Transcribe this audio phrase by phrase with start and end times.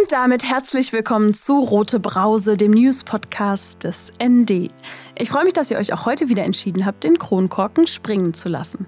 [0.00, 4.70] Und damit herzlich willkommen zu Rote Brause, dem News-Podcast des ND.
[5.18, 8.48] Ich freue mich, dass ihr euch auch heute wieder entschieden habt, den Kronkorken springen zu
[8.48, 8.86] lassen.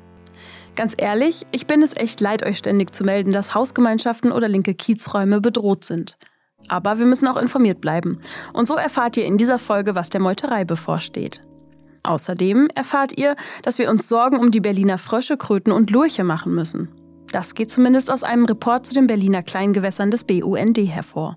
[0.76, 4.72] Ganz ehrlich, ich bin es echt leid, euch ständig zu melden, dass Hausgemeinschaften oder linke
[4.72, 6.16] Kiezräume bedroht sind.
[6.68, 8.18] Aber wir müssen auch informiert bleiben.
[8.54, 11.44] Und so erfahrt ihr in dieser Folge, was der Meuterei bevorsteht.
[12.02, 16.54] Außerdem erfahrt ihr, dass wir uns Sorgen um die Berliner Frösche, Kröten und Lurche machen
[16.54, 16.88] müssen.
[17.34, 21.36] Das geht zumindest aus einem Report zu den Berliner Kleingewässern des BUND hervor.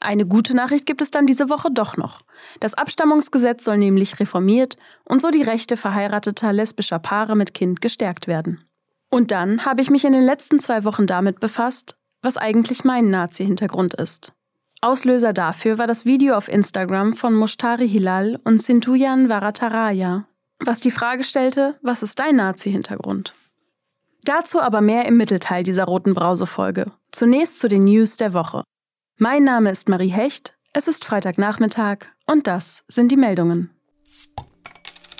[0.00, 2.22] Eine gute Nachricht gibt es dann diese Woche doch noch.
[2.58, 8.28] Das Abstammungsgesetz soll nämlich reformiert und so die Rechte verheirateter lesbischer Paare mit Kind gestärkt
[8.28, 8.64] werden.
[9.10, 13.10] Und dann habe ich mich in den letzten zwei Wochen damit befasst, was eigentlich mein
[13.10, 14.32] Nazi-Hintergrund ist.
[14.80, 20.24] Auslöser dafür war das Video auf Instagram von Mushtari Hilal und Sintuyan Varataraya,
[20.60, 23.34] was die Frage stellte, was ist dein Nazi-Hintergrund?
[24.24, 26.92] Dazu aber mehr im Mittelteil dieser roten Brause-Folge.
[27.10, 28.62] Zunächst zu den News der Woche.
[29.18, 33.70] Mein Name ist Marie Hecht, es ist Freitagnachmittag und das sind die Meldungen.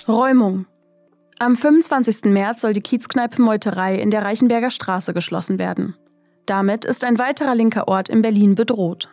[0.07, 0.65] Räumung.
[1.39, 2.25] Am 25.
[2.25, 5.95] März soll die Kiezkneipe Meuterei in der Reichenberger Straße geschlossen werden.
[6.45, 9.09] Damit ist ein weiterer linker Ort in Berlin bedroht.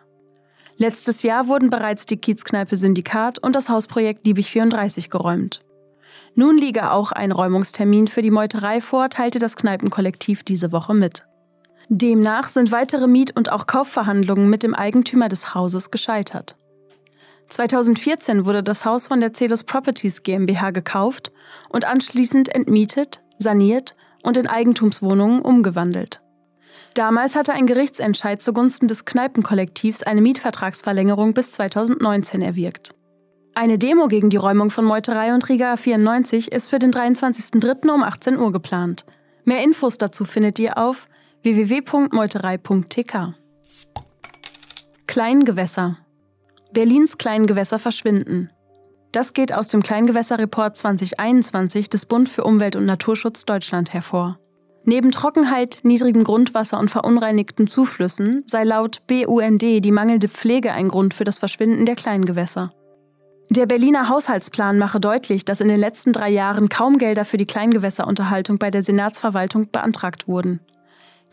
[0.77, 5.61] Letztes Jahr wurden bereits die Kiezkneipe Syndikat und das Hausprojekt Liebig 34 geräumt.
[6.39, 11.27] Nun liege auch ein Räumungstermin für die Meuterei vor, teilte das Kneipenkollektiv diese Woche mit.
[11.89, 16.55] Demnach sind weitere Miet- und auch Kaufverhandlungen mit dem Eigentümer des Hauses gescheitert.
[17.49, 21.33] 2014 wurde das Haus von der Celos Properties GmbH gekauft
[21.71, 26.21] und anschließend entmietet, saniert und in Eigentumswohnungen umgewandelt.
[26.95, 32.95] Damals hatte ein Gerichtsentscheid zugunsten des Kneipenkollektivs eine Mietvertragsverlängerung bis 2019 erwirkt.
[33.61, 37.91] Eine Demo gegen die Räumung von Meuterei und Riga 94 ist für den 23.03.
[37.91, 39.05] um 18 Uhr geplant.
[39.45, 41.09] Mehr Infos dazu findet ihr auf
[41.43, 43.35] www.meuterei.tk.
[45.09, 45.99] Kleingewässer.
[46.73, 48.51] Berlins Kleingewässer verschwinden.
[49.11, 54.39] Das geht aus dem Kleingewässerreport 2021 des Bund für Umwelt und Naturschutz Deutschland hervor.
[54.85, 61.13] Neben Trockenheit, niedrigem Grundwasser und verunreinigten Zuflüssen sei laut BUND die mangelnde Pflege ein Grund
[61.13, 62.71] für das Verschwinden der Kleingewässer.
[63.51, 67.47] Der Berliner Haushaltsplan mache deutlich, dass in den letzten drei Jahren kaum Gelder für die
[67.47, 70.61] Kleingewässerunterhaltung bei der Senatsverwaltung beantragt wurden.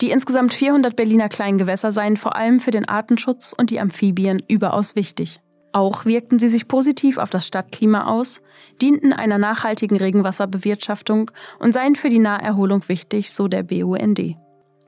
[0.01, 4.95] Die insgesamt 400 Berliner Kleingewässer seien vor allem für den Artenschutz und die Amphibien überaus
[4.95, 5.41] wichtig.
[5.73, 8.41] Auch wirkten sie sich positiv auf das Stadtklima aus,
[8.81, 14.37] dienten einer nachhaltigen Regenwasserbewirtschaftung und seien für die Naherholung wichtig, so der BUND.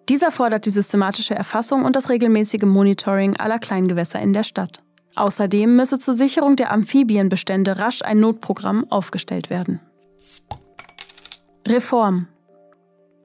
[0.08, 4.82] Dieser fordert die systematische Erfassung und das regelmäßige Monitoring aller Kleingewässer in der Stadt.
[5.18, 9.80] Außerdem müsse zur Sicherung der Amphibienbestände rasch ein Notprogramm aufgestellt werden.
[11.68, 12.28] Reform.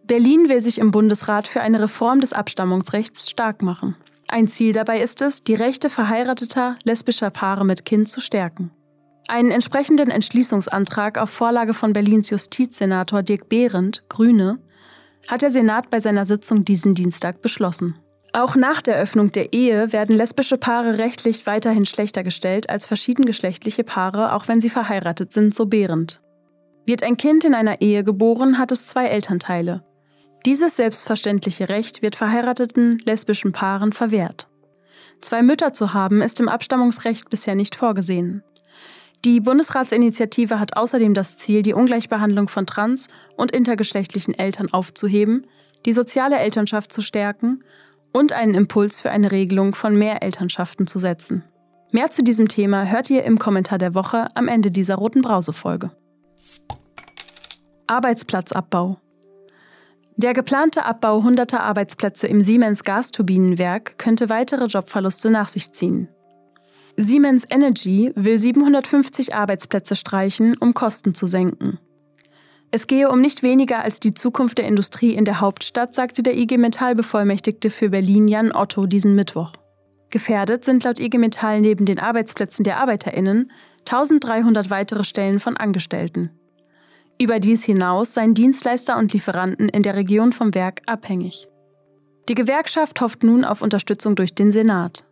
[0.05, 3.95] Berlin will sich im Bundesrat für eine Reform des Abstammungsrechts stark machen.
[4.29, 8.71] Ein Ziel dabei ist es, die Rechte verheirateter lesbischer Paare mit Kind zu stärken.
[9.29, 14.59] Einen entsprechenden Entschließungsantrag auf Vorlage von Berlins Justizsenator Dirk Behrendt, Grüne,
[15.29, 17.97] hat der Senat bei seiner Sitzung diesen Dienstag beschlossen.
[18.35, 23.85] Auch nach der Öffnung der Ehe werden lesbische Paare rechtlich weiterhin schlechter gestellt als verschiedengeschlechtliche
[23.85, 26.23] Paare, auch wenn sie verheiratet sind, so Behrend.
[26.87, 29.85] Wird ein Kind in einer Ehe geboren, hat es zwei Elternteile.
[30.47, 34.49] Dieses selbstverständliche Recht wird verheirateten lesbischen Paaren verwehrt.
[35.21, 38.43] Zwei Mütter zu haben, ist im Abstammungsrecht bisher nicht vorgesehen.
[39.25, 43.07] Die Bundesratsinitiative hat außerdem das Ziel, die Ungleichbehandlung von trans-
[43.37, 45.47] und intergeschlechtlichen Eltern aufzuheben,
[45.87, 47.63] die soziale Elternschaft zu stärken
[48.13, 51.45] und einen Impuls für eine Regelung von mehr Elternschaften zu setzen.
[51.91, 55.91] Mehr zu diesem Thema hört ihr im Kommentar der Woche am Ende dieser roten Brause-Folge.
[57.87, 58.99] Arbeitsplatzabbau.
[60.17, 66.09] Der geplante Abbau hunderter Arbeitsplätze im Siemens Gasturbinenwerk könnte weitere Jobverluste nach sich ziehen.
[66.97, 71.79] Siemens Energy will 750 Arbeitsplätze streichen, um Kosten zu senken.
[72.75, 76.39] Es gehe um nicht weniger als die Zukunft der Industrie in der Hauptstadt, sagte der
[76.39, 79.53] IG Metall-Bevollmächtigte für Berlin Jan Otto diesen Mittwoch.
[80.09, 86.31] Gefährdet sind laut IG Metall neben den Arbeitsplätzen der ArbeiterInnen 1300 weitere Stellen von Angestellten.
[87.21, 91.49] Über dies hinaus seien Dienstleister und Lieferanten in der Region vom Werk abhängig.
[92.31, 95.05] Die Gewerkschaft hofft nun auf Unterstützung durch den Senat.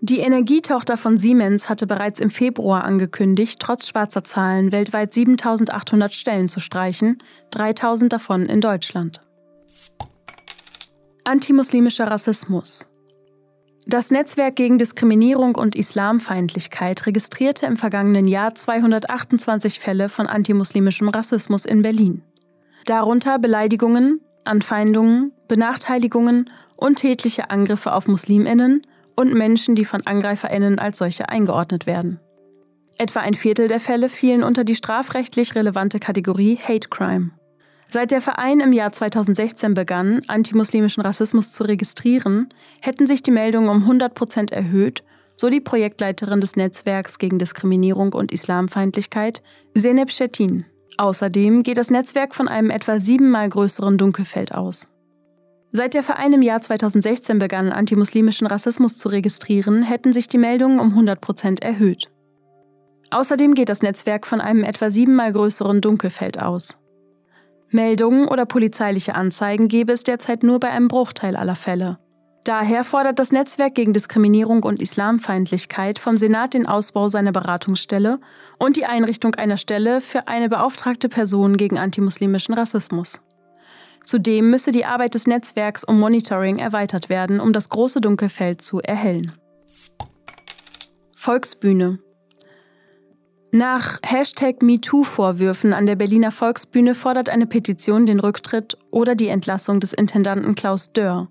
[0.00, 6.48] Die Energietochter von Siemens hatte bereits im Februar angekündigt, trotz schwarzer Zahlen weltweit 7800 Stellen
[6.48, 7.18] zu streichen,
[7.50, 9.22] 3000 davon in Deutschland.
[11.24, 12.88] Antimuslimischer Rassismus.
[13.86, 21.64] Das Netzwerk gegen Diskriminierung und Islamfeindlichkeit registrierte im vergangenen Jahr 228 Fälle von antimuslimischem Rassismus
[21.64, 22.22] in Berlin.
[22.84, 28.82] Darunter Beleidigungen, Anfeindungen, Benachteiligungen und tätliche Angriffe auf Musliminnen
[29.16, 32.20] und Menschen, die von Angreiferinnen als solche eingeordnet werden.
[32.98, 37.30] Etwa ein Viertel der Fälle fielen unter die strafrechtlich relevante Kategorie Hate Crime.
[37.88, 42.48] Seit der Verein im Jahr 2016 begann, antimuslimischen Rassismus zu registrieren,
[42.80, 45.04] hätten sich die Meldungen um 100 Prozent erhöht,
[45.36, 49.42] so die Projektleiterin des Netzwerks gegen Diskriminierung und Islamfeindlichkeit,
[49.76, 50.64] Zeynep Stettin.
[50.96, 54.88] Außerdem geht das Netzwerk von einem etwa siebenmal größeren Dunkelfeld aus.
[55.72, 60.80] Seit der Verein im Jahr 2016 begann, antimuslimischen Rassismus zu registrieren, hätten sich die Meldungen
[60.80, 62.10] um 100 Prozent erhöht.
[63.10, 66.78] Außerdem geht das Netzwerk von einem etwa siebenmal größeren Dunkelfeld aus.
[67.70, 71.98] Meldungen oder polizeiliche Anzeigen gäbe es derzeit nur bei einem Bruchteil aller Fälle.
[72.44, 78.20] Daher fordert das Netzwerk gegen Diskriminierung und Islamfeindlichkeit vom Senat den Ausbau seiner Beratungsstelle
[78.60, 83.20] und die Einrichtung einer Stelle für eine beauftragte Person gegen antimuslimischen Rassismus.
[84.06, 88.80] Zudem müsse die Arbeit des Netzwerks um Monitoring erweitert werden, um das große Dunkelfeld zu
[88.80, 89.32] erhellen.
[91.14, 91.98] Volksbühne
[93.52, 99.80] nach Hashtag MeToo-Vorwürfen an der Berliner Volksbühne fordert eine Petition den Rücktritt oder die Entlassung
[99.80, 101.28] des Intendanten Klaus Dörr.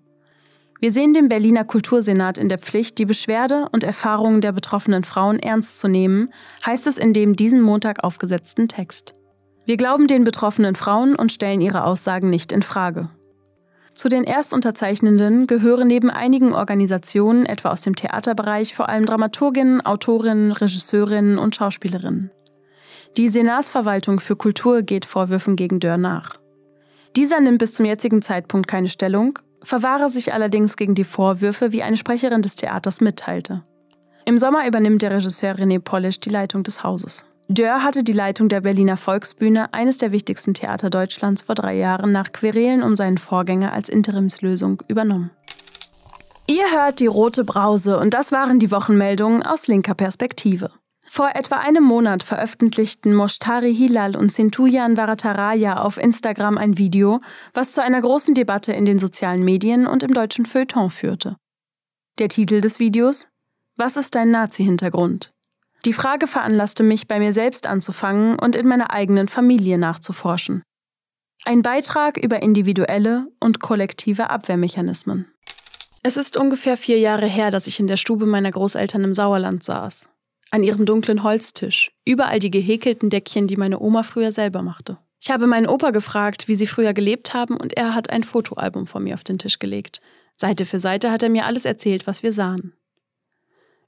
[0.80, 5.40] Wir sehen den Berliner Kultursenat in der Pflicht, die Beschwerde und Erfahrungen der betroffenen Frauen
[5.40, 6.34] ernst zu nehmen,
[6.66, 9.14] heißt es in dem diesen Montag aufgesetzten Text.
[9.66, 13.10] Wir glauben den betroffenen Frauen und stellen ihre Aussagen nicht in Frage.
[13.96, 20.52] Zu den Erstunterzeichnenden gehören neben einigen Organisationen, etwa aus dem Theaterbereich, vor allem Dramaturginnen, Autorinnen,
[20.52, 22.30] Regisseurinnen und Schauspielerinnen.
[23.18, 26.36] Die Senatsverwaltung für Kultur geht Vorwürfen gegen Dörr nach.
[27.16, 31.82] Dieser nimmt bis zum jetzigen Zeitpunkt keine Stellung, verwahre sich allerdings gegen die Vorwürfe, wie
[31.82, 33.64] eine Sprecherin des Theaters mitteilte.
[34.26, 37.26] Im Sommer übernimmt der Regisseur René Polisch die Leitung des Hauses.
[37.48, 42.12] Dörr hatte die Leitung der Berliner Volksbühne, eines der wichtigsten Theater Deutschlands, vor drei Jahren
[42.12, 45.30] nach Querelen um seinen Vorgänger als Interimslösung übernommen.
[46.48, 50.72] Ihr hört die rote Brause und das waren die Wochenmeldungen aus linker Perspektive.
[51.08, 57.22] Vor etwa einem Monat veröffentlichten Moshtari Hilal und Sintujan Varataraya auf Instagram ein Video,
[57.54, 61.38] was zu einer großen Debatte in den sozialen Medien und im deutschen Feuilleton führte.
[62.18, 63.28] Der Titel des Videos
[63.76, 65.35] Was ist dein Nazi-Hintergrund?
[65.86, 70.64] Die Frage veranlasste mich, bei mir selbst anzufangen und in meiner eigenen Familie nachzuforschen.
[71.44, 75.28] Ein Beitrag über individuelle und kollektive Abwehrmechanismen.
[76.02, 79.64] Es ist ungefähr vier Jahre her, dass ich in der Stube meiner Großeltern im Sauerland
[79.64, 80.10] saß.
[80.50, 84.98] An ihrem dunklen Holztisch, überall die gehäkelten Deckchen, die meine Oma früher selber machte.
[85.22, 88.88] Ich habe meinen Opa gefragt, wie sie früher gelebt haben, und er hat ein Fotoalbum
[88.88, 90.02] vor mir auf den Tisch gelegt.
[90.36, 92.74] Seite für Seite hat er mir alles erzählt, was wir sahen.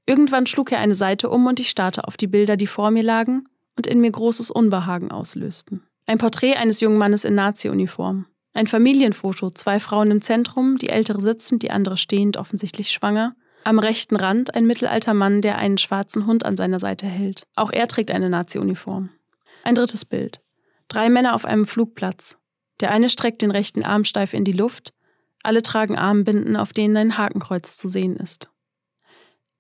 [0.07, 3.04] Irgendwann schlug er eine Seite um und ich starrte auf die Bilder, die vor mir
[3.04, 3.44] lagen
[3.75, 5.83] und in mir großes Unbehagen auslösten.
[6.07, 8.25] Ein Porträt eines jungen Mannes in Nazi-Uniform.
[8.54, 13.36] Ein Familienfoto, zwei Frauen im Zentrum, die ältere sitzend, die andere stehend, offensichtlich schwanger.
[13.65, 17.44] Am rechten Rand ein mittelalter Mann, der einen schwarzen Hund an seiner Seite hält.
[17.57, 19.09] Auch er trägt eine Nazi-Uniform.
[19.63, 20.39] Ein drittes Bild.
[20.88, 22.38] Drei Männer auf einem Flugplatz.
[22.80, 24.94] Der eine streckt den rechten Arm steif in die Luft.
[25.44, 28.50] Alle tragen Armbinden, auf denen ein Hakenkreuz zu sehen ist.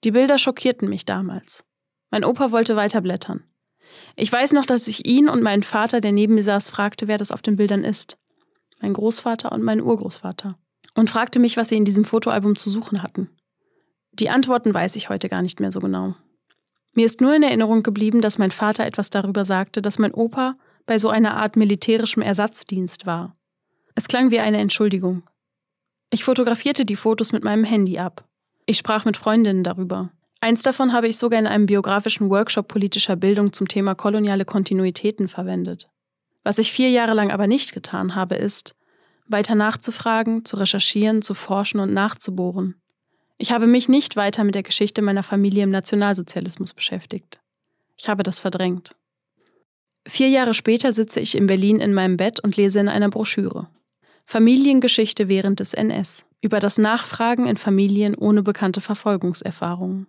[0.03, 1.65] Die Bilder schockierten mich damals.
[2.11, 3.43] Mein Opa wollte weiterblättern.
[4.15, 7.17] Ich weiß noch, dass ich ihn und meinen Vater, der neben mir saß, fragte, wer
[7.17, 8.17] das auf den Bildern ist.
[8.81, 10.57] Mein Großvater und mein Urgroßvater.
[10.95, 13.29] Und fragte mich, was sie in diesem Fotoalbum zu suchen hatten.
[14.11, 16.15] Die Antworten weiß ich heute gar nicht mehr so genau.
[16.93, 20.55] Mir ist nur in Erinnerung geblieben, dass mein Vater etwas darüber sagte, dass mein Opa
[20.87, 23.35] bei so einer Art militärischem Ersatzdienst war.
[23.93, 25.23] Es klang wie eine Entschuldigung.
[26.09, 28.26] Ich fotografierte die Fotos mit meinem Handy ab.
[28.69, 30.11] Ich sprach mit Freundinnen darüber.
[30.41, 35.29] Eins davon habe ich sogar in einem biografischen Workshop politischer Bildung zum Thema koloniale Kontinuitäten
[35.29, 35.89] verwendet.
[36.43, 38.75] Was ich vier Jahre lang aber nicht getan habe, ist,
[39.25, 42.75] weiter nachzufragen, zu recherchieren, zu forschen und nachzubohren.
[43.37, 47.39] Ich habe mich nicht weiter mit der Geschichte meiner Familie im Nationalsozialismus beschäftigt.
[47.97, 48.95] Ich habe das verdrängt.
[50.05, 53.69] Vier Jahre später sitze ich in Berlin in meinem Bett und lese in einer Broschüre.
[54.25, 60.07] Familiengeschichte während des NS über das Nachfragen in Familien ohne bekannte Verfolgungserfahrungen.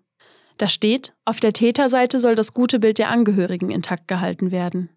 [0.58, 4.90] Da steht, auf der Täterseite soll das gute Bild der Angehörigen intakt gehalten werden.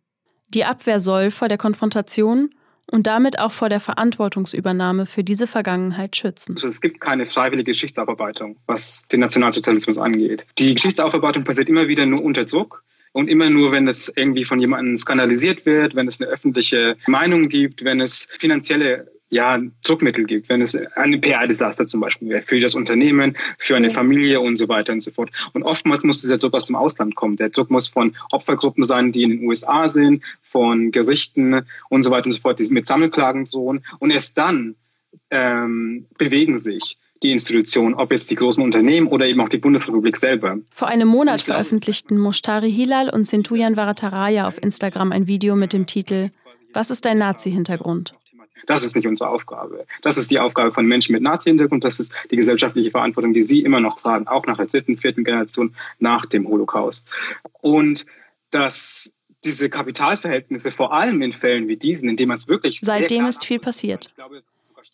[0.49, 2.49] Die Abwehr soll vor der Konfrontation
[2.91, 6.57] und damit auch vor der Verantwortungsübernahme für diese Vergangenheit schützen.
[6.63, 10.45] Es gibt keine freiwillige Geschichtsaufarbeitung, was den Nationalsozialismus angeht.
[10.57, 12.83] Die Geschichtsaufarbeitung passiert immer wieder nur unter Druck.
[13.13, 17.49] Und immer nur, wenn es irgendwie von jemandem skandalisiert wird, wenn es eine öffentliche Meinung
[17.49, 22.59] gibt, wenn es finanzielle ja, Druckmittel gibt, wenn es ein PR-Desaster zum Beispiel wäre, für
[22.59, 25.31] das Unternehmen, für eine Familie und so weiter und so fort.
[25.53, 27.37] Und oftmals muss dieser Druck aus dem Ausland kommen.
[27.37, 32.11] Der Druck muss von Opfergruppen sein, die in den USA sind, von Gerichten und so
[32.11, 33.85] weiter und so fort, die mit Sammelklagen drohen.
[33.99, 34.75] Und erst dann
[35.29, 40.17] ähm, bewegen sich die Institution, ob jetzt die großen Unternehmen oder eben auch die Bundesrepublik
[40.17, 40.57] selber.
[40.71, 45.85] Vor einem Monat veröffentlichten Mushtari Hilal und Sintuyan Varataraya auf Instagram ein Video mit dem
[45.85, 46.31] Titel
[46.73, 48.15] Was ist dein Nazi-Hintergrund?
[48.65, 49.85] Das ist nicht unsere Aufgabe.
[50.01, 51.83] Das ist die Aufgabe von Menschen mit Nazi-Hintergrund.
[51.83, 55.23] Das ist die gesellschaftliche Verantwortung, die sie immer noch tragen, auch nach der dritten, vierten
[55.23, 57.07] Generation nach dem Holocaust.
[57.61, 58.05] Und
[58.51, 59.13] dass
[59.43, 63.43] diese Kapitalverhältnisse vor allem in Fällen wie diesen, in denen man es wirklich seitdem ist
[63.45, 64.13] viel passiert.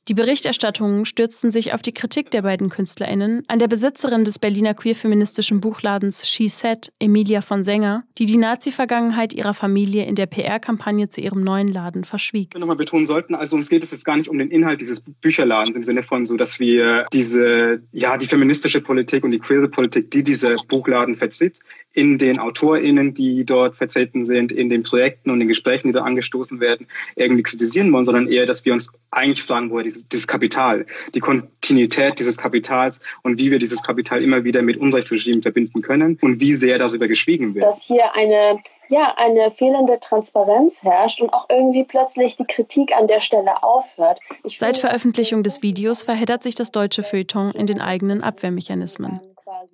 [0.08, 4.74] Die Berichterstattungen stürzten sich auf die Kritik der beiden KünstlerInnen an der Besitzerin des Berliner
[4.74, 11.10] queerfeministischen Buchladens She Said, Emilia von Sänger, die die Nazi-Vergangenheit ihrer Familie in der PR-Kampagne
[11.10, 12.54] zu ihrem neuen Laden verschwieg.
[12.54, 15.02] Wir nochmal betonen sollten, also uns geht es jetzt gar nicht um den Inhalt dieses
[15.02, 19.68] Bücherladens im Sinne von so, dass wir diese, ja, die feministische Politik und die queere
[19.68, 21.60] Politik, die dieser Buchladen vertritt,
[21.98, 26.04] in den AutorInnen, die dort vertreten sind, in den Projekten und den Gesprächen, die da
[26.04, 26.86] angestoßen werden,
[27.16, 30.86] irgendwie kritisieren wollen, sondern eher, dass wir uns eigentlich fragen, woher dieses, dieses Kapital,
[31.16, 36.20] die Kontinuität dieses Kapitals und wie wir dieses Kapital immer wieder mit Unrechtsregimen verbinden können
[36.22, 37.66] und wie sehr darüber geschwiegen wird.
[37.66, 43.08] Dass hier eine ja, eine fehlende Transparenz herrscht und auch irgendwie plötzlich die Kritik an
[43.08, 44.22] der Stelle aufhört.
[44.46, 49.20] Ich Seit Veröffentlichung des Videos verheddert sich das deutsche Feuilleton in den eigenen Abwehrmechanismen.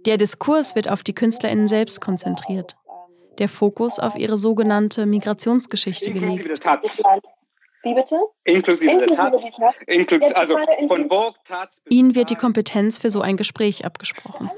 [0.06, 2.75] Der Diskurs wird auf die KünstlerInnen selbst konzentriert.
[3.40, 6.66] Der Fokus auf ihre sogenannte Migrationsgeschichte gelegt.
[7.84, 8.18] Wie bitte?
[8.46, 9.52] Inklusive, Inklusive der Taz.
[9.88, 14.50] Inklusive, also von Vogue, Taz Ihnen wird die Kompetenz für so ein Gespräch abgesprochen.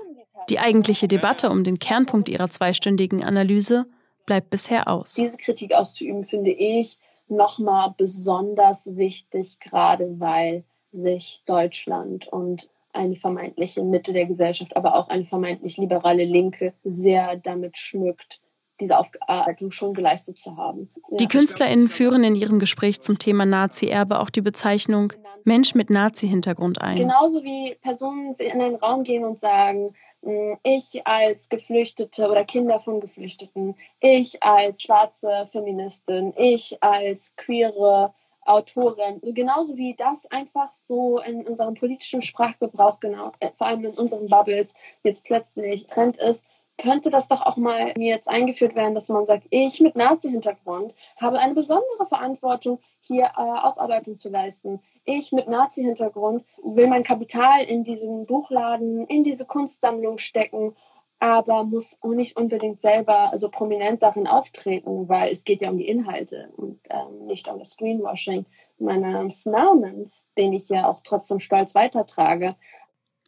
[0.49, 3.87] Die eigentliche Debatte um den Kernpunkt Ihrer zweistündigen Analyse
[4.27, 5.15] bleibt bisher aus.
[5.15, 13.83] Diese Kritik auszuüben, finde ich nochmal besonders wichtig, gerade weil sich Deutschland und eine vermeintliche
[13.83, 18.41] Mitte der Gesellschaft, aber auch eine vermeintlich liberale Linke sehr damit schmückt,
[18.79, 20.89] diese Aufarbeitung schon geleistet zu haben.
[21.11, 26.81] Die KünstlerInnen führen in ihrem Gespräch zum Thema Nazi-Erbe auch die Bezeichnung Mensch mit Nazi-Hintergrund
[26.81, 26.97] ein.
[26.97, 32.79] Genauso wie Personen in den Raum gehen und sagen, hm, ich als Geflüchtete oder Kinder
[32.79, 38.13] von Geflüchteten, ich als schwarze Feministin, ich als queere
[38.45, 39.19] Autorin.
[39.21, 43.93] So genauso wie das einfach so in unserem politischen Sprachgebrauch, genau, äh, vor allem in
[43.93, 44.73] unseren Bubbles,
[45.03, 46.45] jetzt plötzlich Trend ist,
[46.77, 50.93] könnte das doch auch mal mir jetzt eingeführt werden, dass man sagt, ich mit Nazi-Hintergrund
[51.17, 54.81] habe eine besondere Verantwortung, hier äh, Aufarbeitung zu leisten.
[55.05, 60.75] Ich mit Nazi-Hintergrund will mein Kapital in diesen Buchladen, in diese Kunstsammlung stecken
[61.19, 65.77] aber muss auch nicht unbedingt selber so prominent darin auftreten, weil es geht ja um
[65.77, 68.45] die Inhalte und ähm, nicht um das Greenwashing
[68.77, 72.55] meines Namens, den ich ja auch trotzdem stolz weitertrage.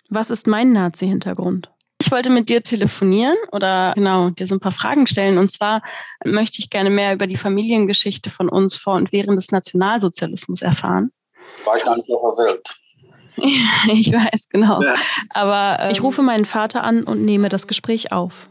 [0.10, 1.72] Was ist mein Nazi-Hintergrund?
[2.00, 5.38] Ich wollte mit dir telefonieren oder genau dir so ein paar Fragen stellen.
[5.38, 5.82] Und zwar
[6.24, 11.12] möchte ich gerne mehr über die Familiengeschichte von uns vor und während des Nationalsozialismus erfahren.
[11.66, 12.20] War ich gar nicht mehr
[13.92, 14.82] ich weiß, genau.
[14.82, 14.96] Ja.
[15.30, 18.50] Aber ähm, ich rufe meinen Vater an und nehme das Gespräch auf.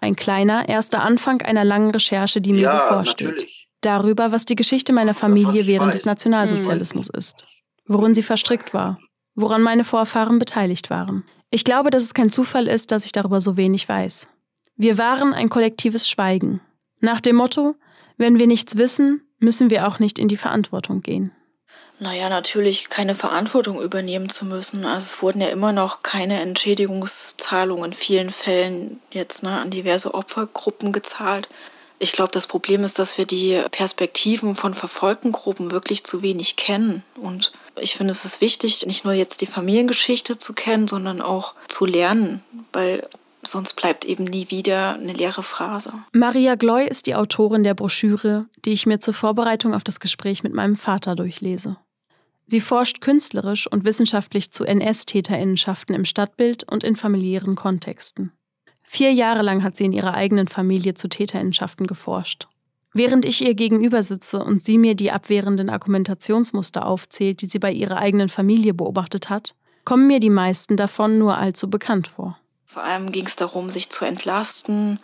[0.00, 3.28] Ein kleiner, erster Anfang einer langen Recherche, die mir ja, bevorsteht.
[3.28, 3.68] Natürlich.
[3.82, 5.96] Darüber, was die Geschichte meiner Familie während weiß.
[5.96, 7.18] des Nationalsozialismus hm.
[7.18, 7.44] ist.
[7.86, 8.98] Worin sie verstrickt war.
[9.34, 11.24] Woran meine Vorfahren beteiligt waren.
[11.50, 14.28] Ich glaube, dass es kein Zufall ist, dass ich darüber so wenig weiß.
[14.76, 16.60] Wir waren ein kollektives Schweigen.
[17.00, 17.74] Nach dem Motto,
[18.16, 21.32] wenn wir nichts wissen, müssen wir auch nicht in die Verantwortung gehen
[22.02, 24.84] naja, natürlich keine Verantwortung übernehmen zu müssen.
[24.84, 30.12] Also es wurden ja immer noch keine Entschädigungszahlungen in vielen Fällen jetzt ne, an diverse
[30.12, 31.48] Opfergruppen gezahlt.
[32.00, 36.56] Ich glaube, das Problem ist, dass wir die Perspektiven von verfolgten Gruppen wirklich zu wenig
[36.56, 37.04] kennen.
[37.14, 41.54] Und ich finde, es ist wichtig, nicht nur jetzt die Familiengeschichte zu kennen, sondern auch
[41.68, 42.42] zu lernen,
[42.72, 43.08] weil
[43.44, 45.92] sonst bleibt eben nie wieder eine leere Phrase.
[46.12, 50.42] Maria Gloy ist die Autorin der Broschüre, die ich mir zur Vorbereitung auf das Gespräch
[50.42, 51.76] mit meinem Vater durchlese.
[52.52, 58.30] Sie forscht künstlerisch und wissenschaftlich zu NS-Täterinnenschaften im Stadtbild und in familiären Kontexten.
[58.82, 62.48] Vier Jahre lang hat sie in ihrer eigenen Familie zu Täterinnenschaften geforscht.
[62.92, 67.72] Während ich ihr gegenüber sitze und sie mir die abwehrenden Argumentationsmuster aufzählt, die sie bei
[67.72, 69.54] ihrer eigenen Familie beobachtet hat,
[69.86, 72.36] kommen mir die meisten davon nur allzu bekannt vor.
[72.66, 75.00] Vor allem ging es darum, sich zu entlasten,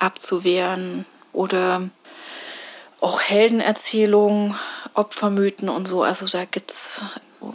[0.00, 1.88] abzuwehren oder
[3.00, 4.56] auch Heldenerzählungen,
[5.00, 6.02] Opfermythen und so.
[6.02, 7.00] Also da gibt es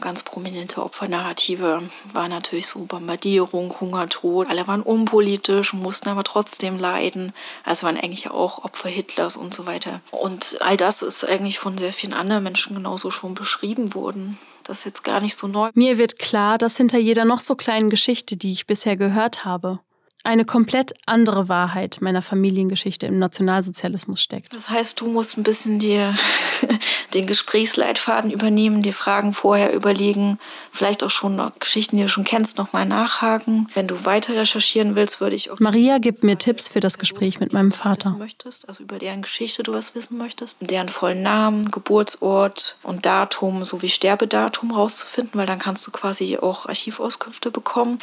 [0.01, 1.83] ganz prominente Opfernarrative.
[2.11, 4.47] War natürlich so Bombardierung, Hungertod.
[4.49, 7.33] Alle waren unpolitisch, mussten aber trotzdem leiden.
[7.63, 10.01] Also waren eigentlich auch Opfer Hitlers und so weiter.
[10.11, 14.39] Und all das ist eigentlich von sehr vielen anderen Menschen genauso schon beschrieben worden.
[14.63, 15.69] Das ist jetzt gar nicht so neu.
[15.75, 19.79] Mir wird klar, dass hinter jeder noch so kleinen Geschichte, die ich bisher gehört habe,
[20.25, 24.55] eine komplett andere Wahrheit meiner Familiengeschichte im Nationalsozialismus steckt.
[24.55, 26.15] Das heißt, du musst ein bisschen dir
[27.13, 30.39] den Gesprächsleitfaden übernehmen, dir Fragen vorher überlegen,
[30.71, 33.67] vielleicht auch schon noch Geschichten, die du schon kennst, nochmal nachhaken.
[33.73, 35.59] Wenn du weiter recherchieren willst, würde ich auch.
[35.59, 38.11] Maria gibt mir Tipps für das Gespräch mit meinem Vater.
[38.11, 43.63] Möchtest, also über deren Geschichte du was wissen möchtest, deren vollen Namen, Geburtsort und Datum
[43.63, 47.99] sowie Sterbedatum rauszufinden, weil dann kannst du quasi auch Archivauskünfte bekommen.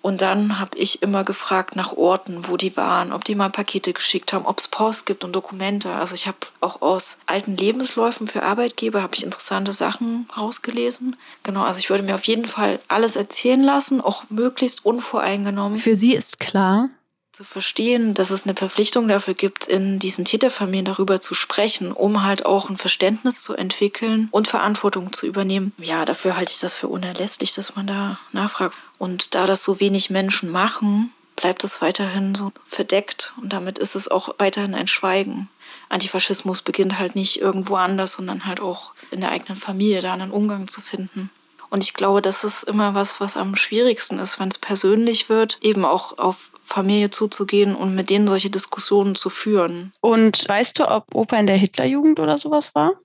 [0.00, 3.92] Und dann habe ich immer gefragt nach Orten, wo die waren, ob die mal Pakete
[3.92, 5.92] geschickt haben, ob es Post gibt und Dokumente.
[5.92, 11.16] Also ich habe auch aus alten Lebensläufen für Arbeitgeber habe ich interessante Sachen rausgelesen.
[11.42, 15.78] Genau, also ich würde mir auf jeden Fall alles erzählen lassen, auch möglichst unvoreingenommen.
[15.78, 16.90] Für sie ist klar,
[17.32, 22.24] zu verstehen, dass es eine Verpflichtung dafür gibt, in diesen Täterfamilien darüber zu sprechen, um
[22.24, 25.72] halt auch ein Verständnis zu entwickeln und Verantwortung zu übernehmen.
[25.78, 28.76] Ja, dafür halte ich das für unerlässlich, dass man da nachfragt.
[28.98, 33.94] Und da das so wenig Menschen machen, bleibt es weiterhin so verdeckt und damit ist
[33.94, 35.48] es auch weiterhin ein Schweigen.
[35.88, 40.30] Antifaschismus beginnt halt nicht irgendwo anders, sondern halt auch in der eigenen Familie da einen
[40.30, 41.30] Umgang zu finden.
[41.70, 45.58] Und ich glaube, das ist immer was, was am schwierigsten ist, wenn es persönlich wird,
[45.62, 49.92] eben auch auf Familie zuzugehen und mit denen solche Diskussionen zu führen.
[50.00, 53.00] Und weißt du, ob Opa in der Hitlerjugend oder sowas war?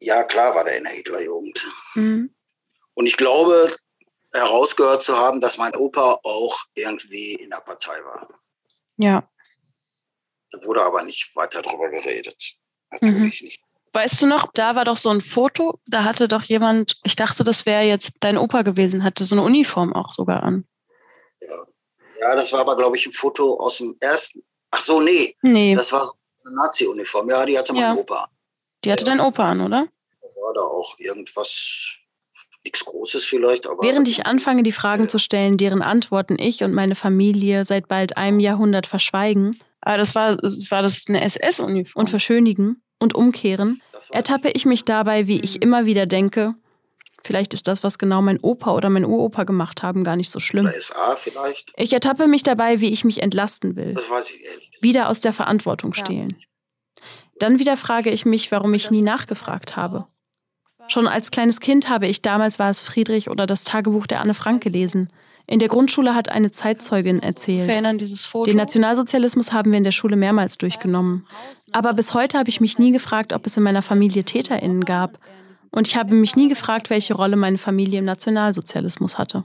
[0.00, 1.66] Ja, klar war der in der Hitlerjugend.
[1.94, 2.34] Mhm.
[2.94, 3.70] Und ich glaube,
[4.32, 8.28] herausgehört zu haben, dass mein Opa auch irgendwie in der Partei war.
[8.96, 9.28] Ja.
[10.50, 12.56] Da wurde aber nicht weiter drüber geredet.
[12.90, 13.46] Natürlich mhm.
[13.46, 13.62] nicht.
[13.98, 17.42] Weißt du noch, da war doch so ein Foto, da hatte doch jemand, ich dachte,
[17.42, 20.68] das wäre jetzt dein Opa gewesen, hatte so eine Uniform auch sogar an.
[21.40, 21.66] Ja,
[22.20, 24.44] ja das war aber, glaube ich, ein Foto aus dem ersten.
[24.70, 25.34] Ach so, nee.
[25.42, 25.74] Nee.
[25.74, 26.12] Das war
[26.44, 27.28] eine Nazi-Uniform.
[27.28, 27.94] Ja, die hatte mein ja.
[27.94, 28.30] Opa an.
[28.84, 29.08] Die hatte ja.
[29.08, 29.88] dein Opa an, oder?
[30.20, 31.96] War da auch irgendwas,
[32.62, 33.66] nichts Großes vielleicht.
[33.66, 35.08] Aber Während ich anfange, die Fragen ja.
[35.08, 39.96] zu stellen, deren Antworten ich und meine Familie seit bald einem Jahrhundert verschweigen, aber ah,
[39.96, 42.00] das war, war das eine SS-Uniform.
[42.00, 46.54] Und verschönigen, und umkehren, ertappe ich mich dabei, wie ich immer wieder denke,
[47.24, 50.40] vielleicht ist das, was genau mein Opa oder mein Uropa gemacht haben, gar nicht so
[50.40, 50.70] schlimm.
[51.76, 53.94] Ich ertappe mich dabei, wie ich mich entlasten will.
[54.80, 56.36] Wieder aus der Verantwortung stehlen.
[57.38, 60.06] Dann wieder frage ich mich, warum ich nie nachgefragt habe.
[60.88, 64.34] Schon als kleines Kind habe ich damals war es Friedrich oder das Tagebuch der Anne
[64.34, 65.12] Frank gelesen.
[65.50, 67.74] In der Grundschule hat eine Zeitzeugin erzählt.
[67.74, 71.26] Den Nationalsozialismus haben wir in der Schule mehrmals durchgenommen.
[71.72, 75.18] Aber bis heute habe ich mich nie gefragt, ob es in meiner Familie TäterInnen gab.
[75.70, 79.44] Und ich habe mich nie gefragt, welche Rolle meine Familie im Nationalsozialismus hatte.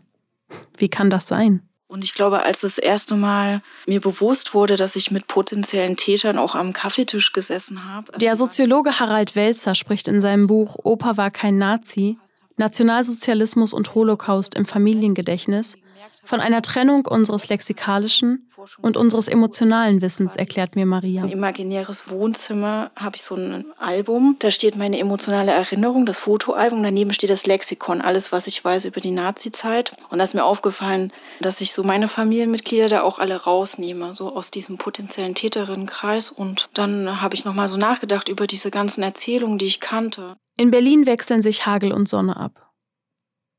[0.77, 1.61] Wie kann das sein?
[1.87, 6.37] Und ich glaube, als das erste Mal mir bewusst wurde, dass ich mit potenziellen Tätern
[6.37, 8.11] auch am Kaffeetisch gesessen habe.
[8.13, 12.17] Also der Soziologe Harald Welzer spricht in seinem Buch Opa war kein Nazi,
[12.57, 15.77] Nationalsozialismus und Holocaust im Familiengedächtnis
[16.23, 18.49] von einer Trennung unseres lexikalischen
[18.81, 21.23] und unseres emotionalen Wissens, erklärt mir Maria.
[21.23, 24.37] Im imaginäres Wohnzimmer habe ich so ein Album.
[24.39, 26.81] Da steht meine emotionale Erinnerung, das Fotoalbum.
[26.81, 29.91] Daneben steht das Lexikon, alles, was ich weiß über die Nazi-Zeit.
[30.09, 34.35] Und da ist mir aufgefallen, dass ich so meine Familienmitglieder da auch alle rausnehme, so
[34.35, 36.31] aus diesem potenziellen Täterinnenkreis.
[36.31, 40.37] Und dann habe ich nochmal so nachgedacht über diese ganzen Erzählungen, die ich kannte.
[40.55, 42.62] In Berlin wechseln sich Hagel und Sonne ab.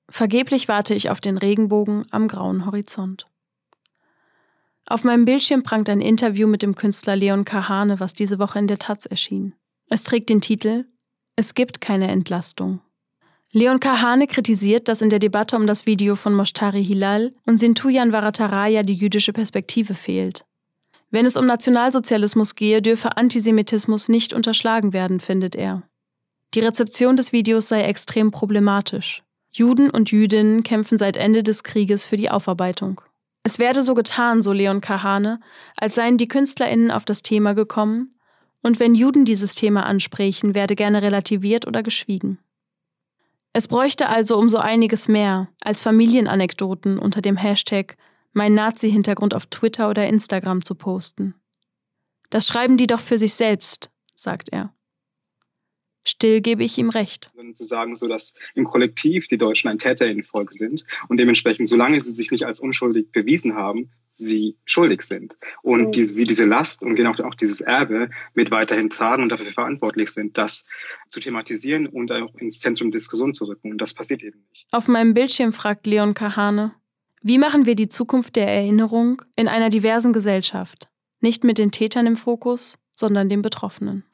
[0.09, 3.27] Vergeblich warte ich auf den Regenbogen am grauen Horizont.
[4.87, 8.67] Auf meinem Bildschirm prangt ein Interview mit dem Künstler Leon Kahane, was diese Woche in
[8.67, 9.55] der Taz erschien.
[9.89, 10.85] Es trägt den Titel
[11.37, 12.81] Es gibt keine Entlastung.
[13.53, 18.13] Leon Kahane kritisiert, dass in der Debatte um das Video von Moshtari Hilal und Sintuyan
[18.13, 20.45] Varataraya die jüdische Perspektive fehlt.
[21.11, 25.85] Wenn es um Nationalsozialismus gehe, dürfe Antisemitismus nicht unterschlagen werden, findet er.
[26.55, 29.24] Die Rezeption des Videos sei extrem problematisch.
[29.57, 33.01] Juden und Jüdinnen kämpfen seit Ende des Krieges für die Aufarbeitung.
[33.45, 35.39] Es werde so getan, so Leon Kahane,
[35.77, 38.19] als seien die KünstlerInnen auf das Thema gekommen,
[38.63, 42.39] und wenn Juden dieses Thema ansprechen, werde gerne relativiert oder geschwiegen.
[43.53, 47.97] Es bräuchte also um so einiges mehr als Familienanekdoten unter dem Hashtag
[48.33, 51.35] mein Nazi-Hintergrund auf Twitter oder Instagram zu posten.
[52.31, 54.75] Das schreiben die doch für sich selbst, sagt er.
[56.07, 57.31] Still gebe ich ihm recht.
[57.55, 61.69] Zu sagen, so dass im Kollektiv die Deutschen ein Täter in Folge sind und dementsprechend,
[61.69, 65.93] solange sie sich nicht als unschuldig bewiesen haben, sie schuldig sind und mhm.
[65.93, 70.11] die, sie diese Last und genau auch dieses Erbe mit weiterhin tragen und dafür verantwortlich
[70.11, 70.67] sind, das
[71.09, 73.73] zu thematisieren und auch ins Zentrum der Diskussion zu rücken.
[73.73, 74.67] Und das passiert eben nicht.
[74.73, 76.75] Auf meinem Bildschirm fragt Leon Kahane,
[77.23, 80.89] wie machen wir die Zukunft der Erinnerung in einer diversen Gesellschaft?
[81.21, 84.05] Nicht mit den Tätern im Fokus, sondern den Betroffenen.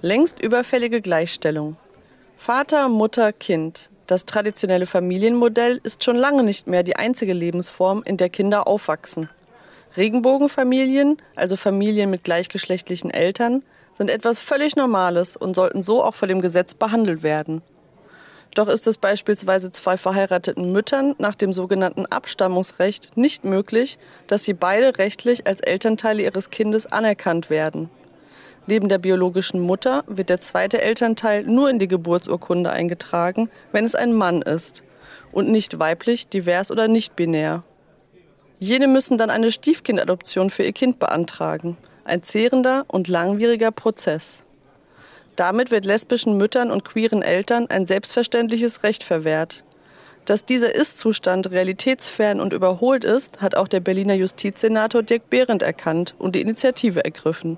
[0.01, 1.77] Längst überfällige Gleichstellung.
[2.37, 3.89] Vater, Mutter, Kind.
[4.07, 9.29] Das traditionelle Familienmodell ist schon lange nicht mehr die einzige Lebensform, in der Kinder aufwachsen.
[9.97, 13.63] Regenbogenfamilien, also Familien mit gleichgeschlechtlichen Eltern,
[13.97, 17.61] sind etwas völlig Normales und sollten so auch vor dem Gesetz behandelt werden.
[18.55, 24.53] Doch ist es beispielsweise zwei verheirateten Müttern nach dem sogenannten Abstammungsrecht nicht möglich, dass sie
[24.53, 27.89] beide rechtlich als Elternteile ihres Kindes anerkannt werden.
[28.65, 33.93] Neben der biologischen Mutter wird der zweite Elternteil nur in die Geburtsurkunde eingetragen, wenn es
[33.93, 34.83] ein Mann ist
[35.33, 37.63] und nicht weiblich, divers oder nicht binär.
[38.59, 41.75] Jene müssen dann eine Stiefkindadoption für ihr Kind beantragen.
[42.05, 44.44] Ein zehrender und langwieriger Prozess.
[45.35, 49.63] Damit wird lesbischen Müttern und queeren Eltern ein selbstverständliches Recht verwehrt.
[50.25, 56.15] Dass dieser Ist-Zustand realitätsfern und überholt ist, hat auch der Berliner Justizsenator Dirk Behrendt erkannt
[56.17, 57.57] und die Initiative ergriffen.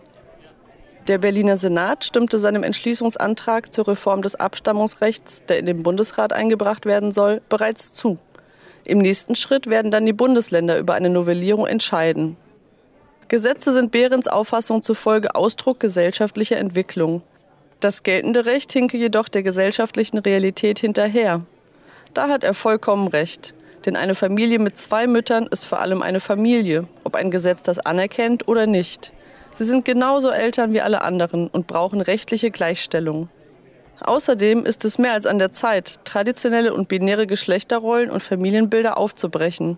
[1.07, 6.85] Der Berliner Senat stimmte seinem Entschließungsantrag zur Reform des Abstammungsrechts, der in den Bundesrat eingebracht
[6.85, 8.17] werden soll, bereits zu.
[8.83, 12.35] Im nächsten Schritt werden dann die Bundesländer über eine Novellierung entscheiden.
[13.29, 17.21] Gesetze sind Behrens Auffassung zufolge Ausdruck gesellschaftlicher Entwicklung.
[17.79, 21.41] Das geltende Recht hinke jedoch der gesellschaftlichen Realität hinterher.
[22.13, 23.53] Da hat er vollkommen recht.
[23.85, 27.79] Denn eine Familie mit zwei Müttern ist vor allem eine Familie, ob ein Gesetz das
[27.79, 29.13] anerkennt oder nicht.
[29.53, 33.29] Sie sind genauso Eltern wie alle anderen und brauchen rechtliche Gleichstellung.
[33.99, 39.77] Außerdem ist es mehr als an der Zeit, traditionelle und binäre Geschlechterrollen und Familienbilder aufzubrechen.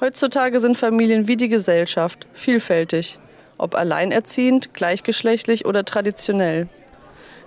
[0.00, 3.18] Heutzutage sind Familien wie die Gesellschaft vielfältig,
[3.58, 6.68] ob alleinerziehend, gleichgeschlechtlich oder traditionell.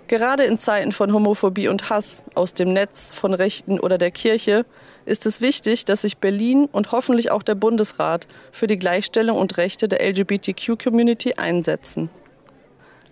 [0.08, 4.66] Gerade in Zeiten von Homophobie und Hass aus dem Netz, von Rechten oder der Kirche
[5.06, 9.58] ist es wichtig, dass sich Berlin und hoffentlich auch der Bundesrat für die Gleichstellung und
[9.58, 12.10] Rechte der LGBTQ-Community einsetzen.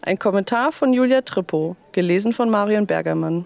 [0.02, 3.46] Ein Kommentar von Julia Trippo, gelesen von Marion Bergermann.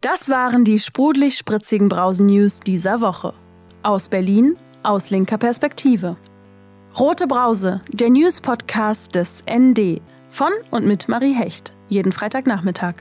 [0.00, 3.34] Das waren die sprudelig-spritzigen Brausen-News dieser Woche.
[3.82, 6.16] Aus Berlin, aus linker Perspektive.
[6.98, 10.00] Rote Brause, der News-Podcast des ND
[10.34, 11.72] von und mit Marie Hecht.
[11.88, 12.94] Jeden Freitagnachmittag.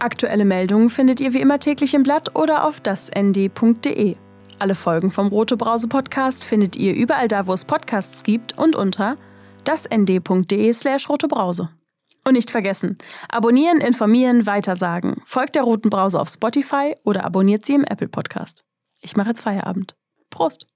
[0.00, 4.16] Aktuelle Meldungen findet ihr wie immer täglich im Blatt oder auf dasnd.de.
[4.58, 8.74] Alle Folgen vom Rote Brause Podcast findet ihr überall da, wo es Podcasts gibt und
[8.74, 9.16] unter
[9.62, 11.70] dasnd.de/slash rotebrause.
[12.26, 12.96] Und nicht vergessen,
[13.28, 15.22] abonnieren, informieren, weitersagen.
[15.24, 18.64] Folgt der Roten Brause auf Spotify oder abonniert sie im Apple Podcast.
[19.00, 19.94] Ich mache jetzt Feierabend.
[20.30, 20.66] Prost!